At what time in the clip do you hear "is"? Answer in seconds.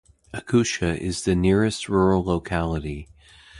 0.99-1.25